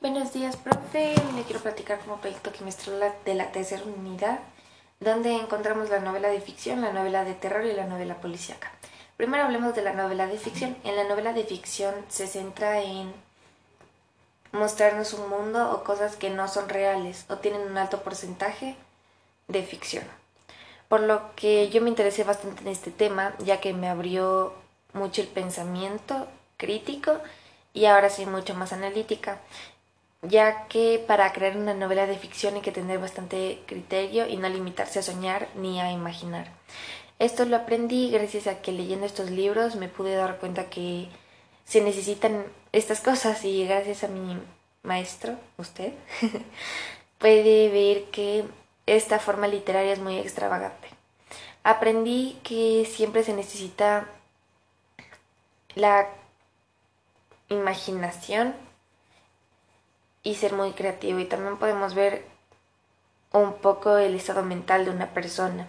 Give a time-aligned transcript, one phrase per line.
[0.00, 1.14] Buenos días, profe.
[1.36, 4.38] Le quiero platicar como proyecto quimestral de la tercera unidad,
[4.98, 8.72] donde encontramos la novela de ficción, la novela de terror y la novela policíaca.
[9.18, 10.74] Primero hablemos de la novela de ficción.
[10.84, 13.12] En la novela de ficción se centra en
[14.52, 18.76] mostrarnos un mundo o cosas que no son reales o tienen un alto porcentaje
[19.48, 20.04] de ficción.
[20.88, 24.54] Por lo que yo me interesé bastante en este tema, ya que me abrió
[24.94, 26.26] mucho el pensamiento
[26.56, 27.18] crítico
[27.74, 29.40] y ahora soy mucho más analítica
[30.22, 34.48] ya que para crear una novela de ficción hay que tener bastante criterio y no
[34.48, 36.52] limitarse a soñar ni a imaginar.
[37.18, 41.08] Esto lo aprendí gracias a que leyendo estos libros me pude dar cuenta que
[41.64, 44.38] se necesitan estas cosas y gracias a mi
[44.82, 45.92] maestro, usted,
[47.18, 48.44] puede ver que
[48.86, 50.88] esta forma literaria es muy extravagante.
[51.62, 54.08] Aprendí que siempre se necesita
[55.74, 56.08] la
[57.48, 58.54] imaginación
[60.22, 62.24] y ser muy creativo y también podemos ver
[63.32, 65.66] un poco el estado mental de una persona,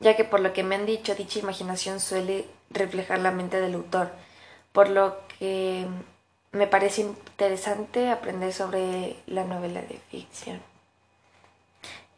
[0.00, 3.74] ya que por lo que me han dicho, dicha imaginación suele reflejar la mente del
[3.74, 4.10] autor,
[4.72, 5.86] por lo que
[6.52, 10.60] me parece interesante aprender sobre la novela de ficción.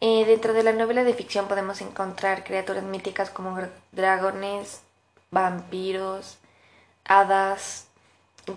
[0.00, 3.58] Eh, dentro de la novela de ficción podemos encontrar criaturas míticas como
[3.90, 4.82] dragones,
[5.32, 6.38] vampiros,
[7.04, 7.88] hadas,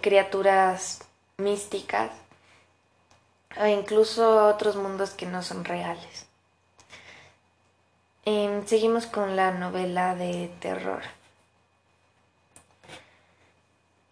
[0.02, 1.04] criaturas
[1.38, 2.12] místicas
[3.60, 6.28] o incluso otros mundos que no son reales.
[8.26, 11.02] Em, seguimos con la novela de terror.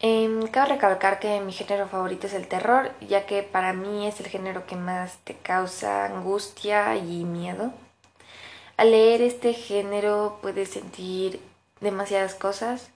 [0.01, 4.19] Eh, cabe recalcar que mi género favorito es el terror, ya que para mí es
[4.19, 7.73] el género que más te causa angustia y miedo.
[8.77, 11.41] Al leer este género puedes sentir
[11.81, 12.89] demasiadas cosas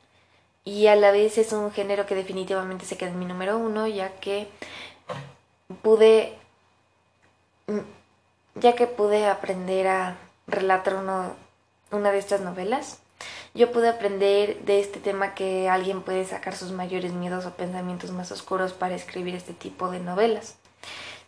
[0.63, 3.85] y a la vez es un género que definitivamente se queda en mi número uno,
[3.87, 4.47] ya que
[5.81, 6.37] pude,
[7.67, 7.79] mm,
[8.55, 11.35] ya que pude aprender a relatar uno,
[11.91, 12.99] una de estas novelas,
[13.53, 18.11] yo pude aprender de este tema que alguien puede sacar sus mayores miedos o pensamientos
[18.11, 20.55] más oscuros para escribir este tipo de novelas.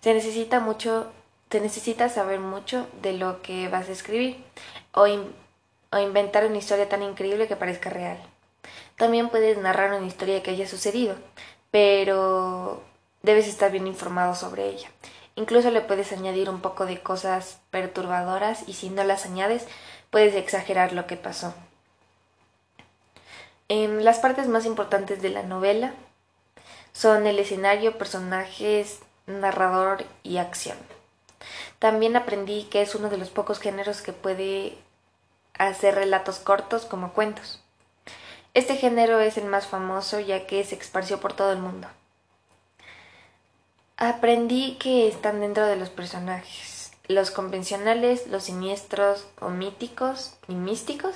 [0.01, 1.11] Se necesita mucho,
[1.49, 4.43] te necesita saber mucho de lo que vas a escribir
[4.93, 5.05] o,
[5.91, 8.17] o inventar una historia tan increíble que parezca real.
[8.97, 11.15] También puedes narrar una historia que haya sucedido,
[11.69, 12.81] pero
[13.25, 14.89] debes estar bien informado sobre ella.
[15.35, 19.67] Incluso le puedes añadir un poco de cosas perturbadoras y si no las añades,
[20.09, 21.53] puedes exagerar lo que pasó.
[23.67, 25.93] En las partes más importantes de la novela
[26.93, 30.77] son el escenario, personajes, narrador y acción.
[31.79, 34.77] También aprendí que es uno de los pocos géneros que puede
[35.57, 37.61] hacer relatos cortos como cuentos.
[38.53, 41.89] Este género es el más famoso ya que se esparció por todo el mundo.
[43.97, 51.15] Aprendí que están dentro de los personajes, los convencionales, los siniestros o míticos y místicos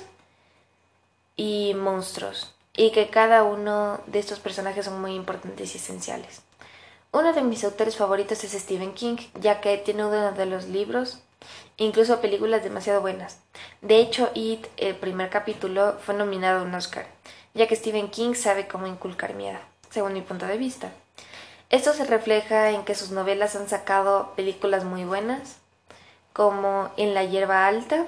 [1.36, 6.40] y monstruos, y que cada uno de estos personajes son muy importantes y esenciales.
[7.12, 11.20] Uno de mis autores favoritos es Stephen King, ya que tiene uno de los libros,
[11.76, 13.40] incluso películas demasiado buenas.
[13.82, 17.06] De hecho, It, el primer capítulo, fue nominado a un Oscar,
[17.52, 19.58] ya que Stephen King sabe cómo inculcar miedo,
[19.90, 20.90] según mi punto de vista.
[21.70, 25.58] Esto se refleja en que sus novelas han sacado películas muy buenas,
[26.32, 28.06] como En la hierba alta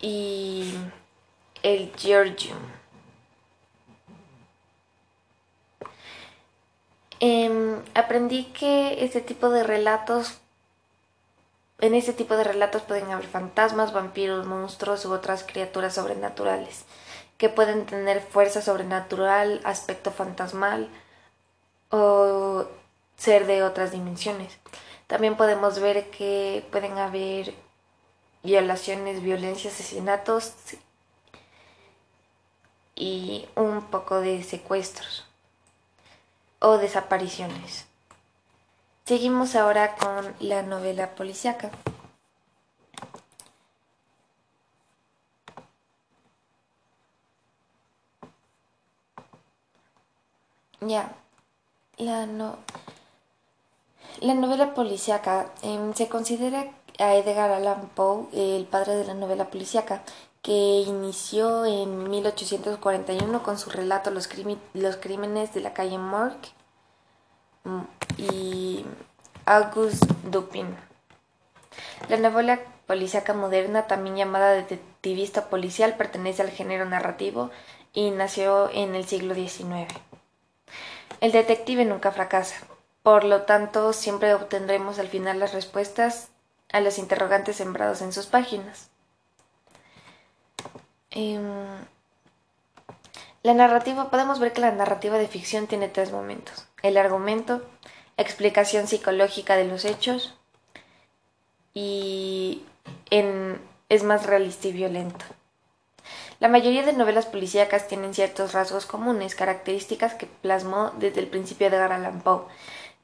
[0.00, 0.74] y
[1.62, 2.58] El Georgium.
[7.20, 10.38] Em, aprendí que este tipo de relatos,
[11.80, 16.84] en este tipo de relatos pueden haber fantasmas, vampiros, monstruos u otras criaturas sobrenaturales,
[17.38, 20.88] que pueden tener fuerza sobrenatural, aspecto fantasmal,
[21.94, 22.66] o
[23.16, 24.58] ser de otras dimensiones.
[25.06, 27.54] También podemos ver que pueden haber
[28.42, 30.54] violaciones, violencias, asesinatos
[32.96, 35.24] y un poco de secuestros
[36.58, 37.86] o desapariciones.
[39.04, 41.70] Seguimos ahora con la novela policíaca.
[50.80, 51.14] Ya,
[51.98, 52.26] la,
[54.20, 59.50] la novela policíaca em, se considera a Edgar Allan Poe el padre de la novela
[59.50, 60.02] policíaca,
[60.42, 66.50] que inició en 1841 con su relato Los, crímenes de la calle Morgue
[67.64, 67.80] mm,
[68.18, 68.84] y
[69.46, 70.76] August Dupin.
[72.08, 77.50] La novela policíaca moderna, también llamada detectivista policial, pertenece al género narrativo
[77.94, 79.88] y nació en el siglo XIX.
[81.24, 82.66] El detective nunca fracasa.
[83.02, 86.28] Por lo tanto, siempre obtendremos al final las respuestas
[86.70, 88.90] a los interrogantes sembrados en sus páginas.
[91.10, 91.78] Em,
[93.42, 96.66] la narrativa, podemos ver que la narrativa de ficción tiene tres momentos.
[96.82, 97.66] El argumento,
[98.18, 100.34] explicación psicológica de los hechos
[101.72, 102.66] y
[103.08, 105.24] es más realista y violento.
[106.44, 111.70] La mayoría de novelas policíacas tienen ciertos rasgos comunes, características que plasmó desde el principio
[111.70, 112.44] de Allan Poe,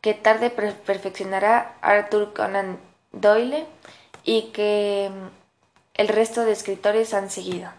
[0.03, 2.79] que tarde perfeccionará Arthur Conan
[3.13, 3.67] Doyle
[4.25, 5.29] y que mm,
[5.95, 7.71] el resto de escritores han seguido.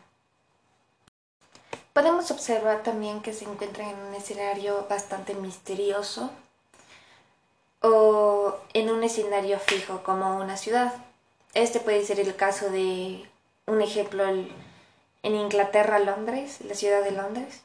[1.94, 6.32] Podemos observar también que se encuentran en un escenario bastante misterioso
[7.84, 10.92] o en un escenario fijo como una ciudad.
[11.54, 13.30] Este puede ser el caso de
[13.68, 14.26] un ejemplo
[15.24, 17.62] en Inglaterra, Londres, la ciudad de Londres.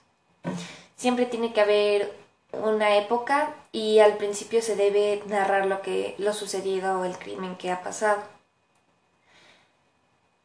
[0.97, 2.12] Siempre tiene que haber
[2.53, 7.56] una época y al principio se debe narrar lo que lo sucedido o el crimen
[7.56, 8.23] que ha pasado.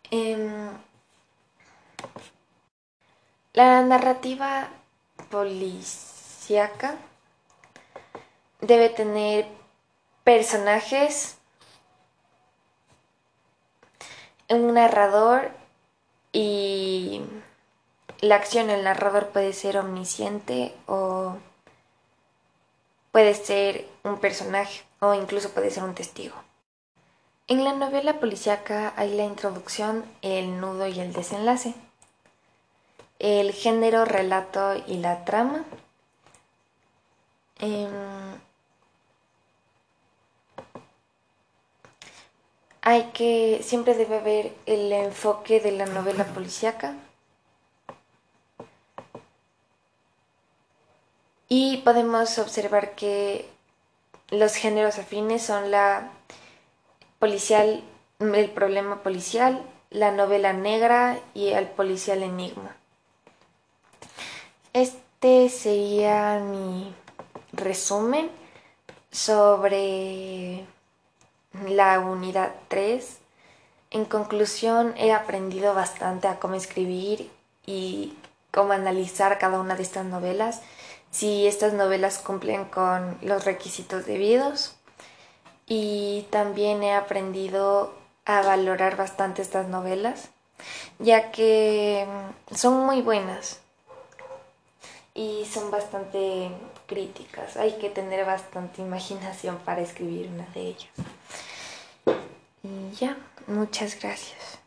[0.09, 0.69] Em,
[3.53, 4.69] la narrativa
[5.29, 6.97] policíaca
[8.59, 9.47] debe tener
[10.23, 11.37] personajes,
[14.49, 15.49] un narrador
[16.33, 17.00] y
[18.21, 21.35] la acción del narrador puede ser omnisciente o
[23.11, 26.35] puede ser un personaje o incluso puede ser un testigo.
[27.47, 31.75] En la novela policíaca hay la introducción, el nudo y el desenlace
[33.21, 35.63] el género, relato y la trama.
[37.59, 37.87] Em,
[42.81, 46.95] hay que, siempre debe haber el enfoque de la novela policíaca.
[51.53, 53.45] Y podemos observar que
[54.29, 56.09] los géneros afines son la
[57.19, 57.83] policial,
[58.21, 62.77] el problema policial, la novela negra y el policial enigma.
[64.71, 66.95] Este sería mi
[67.51, 68.31] resumen
[69.11, 70.65] sobre
[71.67, 73.17] la unidad 3.
[73.89, 77.29] En conclusión, he aprendido bastante a cómo escribir
[77.65, 78.15] y
[78.51, 80.61] cómo analizar cada una de estas novelas,
[81.11, 84.75] si estas novelas cumplen con los requisitos debidos.
[85.67, 87.93] Y también he aprendido
[88.25, 90.29] a valorar bastante estas novelas,
[90.99, 92.05] ya que
[92.53, 93.59] son muy buenas
[95.13, 96.51] y son bastante
[96.87, 97.57] críticas.
[97.57, 100.91] Hay que tener bastante imaginación para escribir una de ellas.
[102.63, 103.17] Y ya,
[103.47, 104.60] muchas gracias.